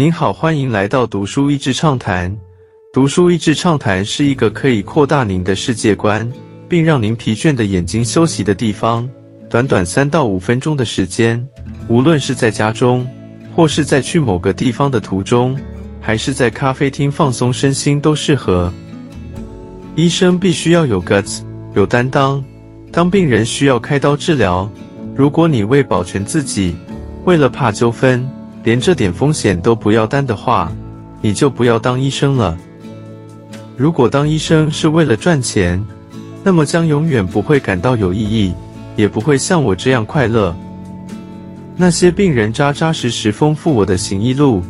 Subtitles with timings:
[0.00, 2.34] 您好，欢迎来到读书益智畅谈。
[2.90, 6.26] 读书益智畅谈是一个可以扩大您的世界观，
[6.70, 9.06] 并让您疲倦的眼睛休息的地方。
[9.50, 11.46] 短短三到五分钟的时间，
[11.86, 13.06] 无论是在家中，
[13.54, 15.54] 或是在去某个地方的途中，
[16.00, 18.72] 还是在咖啡厅放松身心，都适合。
[19.96, 21.42] 医生必须要有 guts，
[21.74, 22.42] 有担当。
[22.90, 24.66] 当病人需要开刀治疗，
[25.14, 26.74] 如果你为保全自己，
[27.26, 28.26] 为了怕纠纷，
[28.62, 30.70] 连这点风险都不要担的话，
[31.20, 32.56] 你就不要当医生了。
[33.76, 35.82] 如果当医生是为了赚钱，
[36.44, 38.52] 那么将永远不会感到有意义，
[38.96, 40.54] 也不会像我这样快乐。
[41.76, 44.62] 那些病人扎扎实实丰富我的行医路，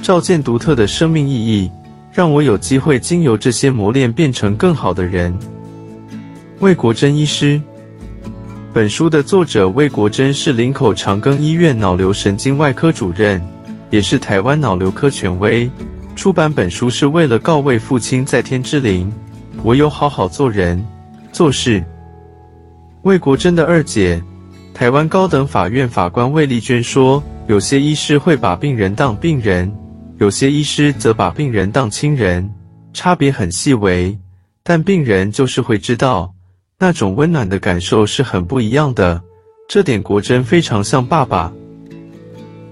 [0.00, 1.70] 照见独特的生命意义，
[2.10, 5.36] 让我有机会经由这些磨练变成更好的人。
[6.60, 7.60] 魏国珍医师，
[8.74, 13.40] 本书的作者魏国珍是林口长庚医院脑瘤神经外科主任，
[13.90, 15.70] 也是台湾脑瘤科权威。
[16.16, 19.12] 出版本书是为了告慰父亲在天之灵，
[19.62, 20.84] 我有好好做人
[21.30, 21.84] 做事。
[23.02, 24.20] 魏国珍的二姐，
[24.74, 29.72] 台湾高等法院法官魏丽娟说：“有些医师会把病人当病人，
[30.18, 32.52] 有些医师则把病人当亲人，
[32.92, 34.18] 差别很细微，
[34.64, 36.34] 但病人就是会知道，
[36.78, 39.20] 那种温暖的感受是很不一样的。
[39.68, 41.52] 这点国珍非常像爸爸。”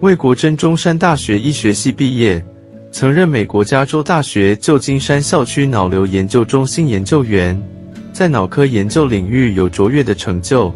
[0.00, 2.44] 魏国珍中山大学医学系毕业。
[2.94, 7.58] 曾任美国加州大学旧金山校区脑瘤研究中心研究员，
[8.12, 10.70] 在脑科研究领域有卓越的成就。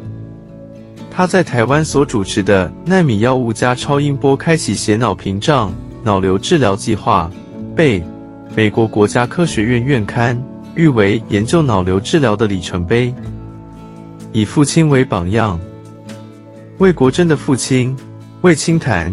[1.10, 7.30] 他在台湾所主持的纳米药物加超音波开启血脑屏障脑瘤治疗计划，
[7.74, 8.02] 被
[8.54, 10.42] 美国国家科学院院刊
[10.76, 13.12] 誉为研究脑瘤治疗的里程碑。
[14.32, 15.58] 以父亲为榜样，
[16.78, 17.96] 魏国珍的父亲
[18.42, 19.12] 魏清谈。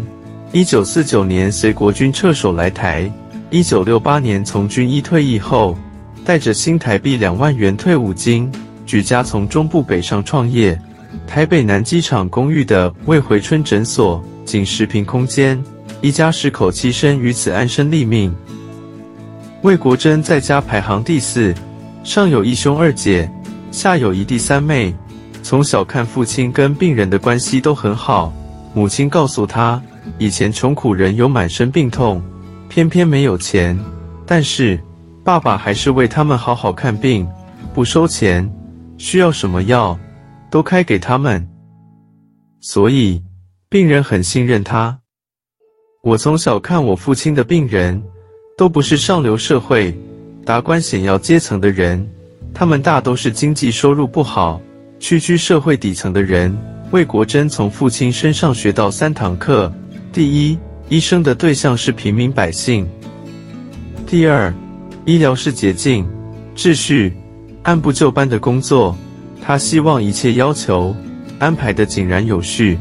[0.52, 3.12] 一九四九年随国军撤守来台，
[3.50, 5.76] 一九六八年从军医退役后，
[6.24, 8.52] 带着新台币两万元退伍金，
[8.86, 10.80] 举家从中部北上创业。
[11.26, 15.64] 台北南机场公寓的魏回春诊所，仅十平空间，
[16.02, 18.36] 一家十口栖身于此安身立命。
[19.64, 21.56] 魏国珍在家排行第四，
[22.04, 23.32] 上有一兄二姐，
[23.72, 24.94] 下有一弟三妹。
[25.42, 28.32] 从小看父亲跟病人的关系都很好，
[28.74, 29.82] 母亲告诉他。
[30.18, 32.22] 以前穷苦人有满身病痛，
[32.68, 33.78] 偏偏没有钱，
[34.26, 34.78] 但是
[35.24, 37.26] 爸爸还是为他们好好看病，
[37.74, 38.54] 不收钱，
[38.98, 39.98] 需要什么药
[40.52, 41.48] 都开给他们，
[42.60, 43.24] 所以
[43.70, 45.00] 病人很信任他。
[46.04, 48.04] 我从小看我父亲的病人，
[48.56, 49.96] 都不是上流社会、
[50.46, 52.08] 达官显要阶层的人，
[52.54, 54.62] 他们大都是经济收入不好、
[55.00, 56.56] 区区社会底层的人。
[56.92, 59.74] 魏国珍从父亲身上学到三堂课。
[60.12, 60.58] 第一，
[60.90, 62.88] 医生的对象是平民百姓。
[64.06, 64.54] 第二，
[65.06, 66.08] 医疗是捷径、
[66.56, 67.12] 秩序、
[67.64, 68.96] 按部就班的工作。
[69.42, 70.96] 他希望一切要求
[71.40, 72.78] 安排的井然有序。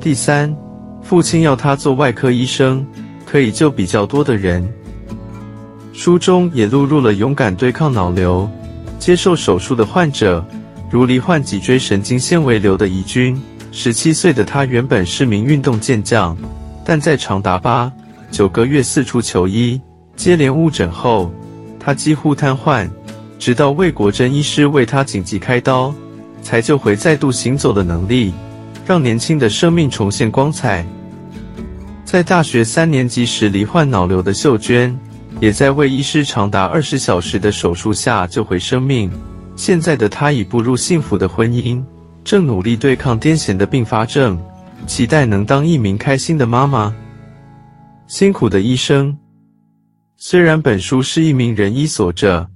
[0.00, 0.56] 第三，
[1.02, 2.86] 父亲要他做外科医生，
[3.34, 4.64] 可以救比较多的人。
[5.92, 8.48] 书中也录入了勇敢对抗脑瘤、
[9.00, 10.46] 接受手术的患者，
[10.88, 13.36] 如罹患脊椎神经纤维瘤的宜君。
[13.72, 16.36] 十七岁的他原本是名运动健将，
[16.84, 17.92] 但在长达八
[18.30, 19.80] 九个月四处求医、
[20.14, 21.28] 接连误诊后，
[21.80, 22.88] 他几乎瘫痪。
[23.36, 25.92] 直到魏国珍医师为他紧急开刀，
[26.40, 28.32] 才救回再度行走的能力，
[28.86, 30.86] 让年轻的生命重现光彩。
[32.14, 34.96] 在大学三年级时罹患脑瘤的秀娟，
[35.40, 39.10] 也在为医师长达二十小时的手术下救回生命。
[39.56, 41.82] 现在的她已步入幸福的婚姻。
[42.22, 44.40] 正努力对抗癫痫的并发症，
[44.86, 46.94] 期待能当一名开心的妈妈。
[48.06, 49.18] 辛苦的医生，
[50.16, 52.48] 虽然本书是一名人医所者，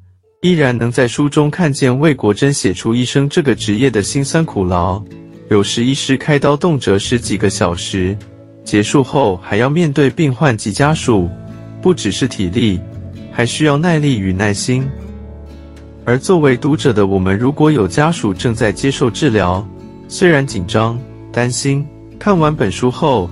[0.42, 5.02] 依然能在书中看见魏国珍写出医生这个职业的辛酸苦劳。
[5.50, 8.16] 有时医师开刀动辄十几个小时，
[8.68, 11.26] 结束后还要面对病患及家属，
[11.80, 12.78] 不只是体力，
[13.32, 14.86] 还需要耐力与耐心。
[16.04, 19.66] 而作为读者的我们，如果有家属正在接受治疗，
[20.06, 20.98] 虽然紧张、
[21.32, 21.82] 担心，
[22.18, 23.30] 看完本书后，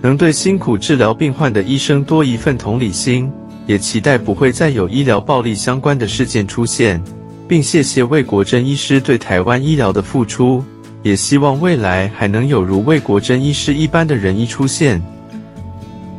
[0.00, 3.28] 能对辛苦治疗病患的医生多一份同理心，
[3.66, 7.02] 也期待不会再有医疗暴力相关的事件出现，
[7.48, 10.62] 并谢谢魏国珍医师对台湾医疗的付出，
[11.06, 15.00] 也希望未来还能有如魏国珍医师一般的仁医出现。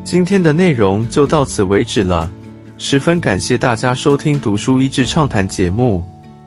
[0.02, 2.32] 今天的内容就到此为止了。
[2.78, 6.02] 十分感谢大家收听《读书益智畅谈》节目。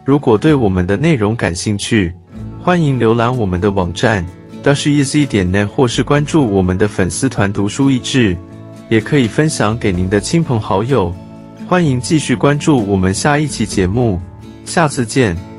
[0.06, 2.14] 如果对我们的内容感兴趣，
[2.62, 4.25] 欢迎浏览我们的网站
[4.62, 8.34] d a s h e a s y 点 net，或是关注我们的粉丝团“读书益智”。
[8.88, 11.14] 也可以分享给您的亲朋好友。
[11.69, 14.19] 欢迎继续关注我们下一期节目，
[14.64, 15.50] 下次见。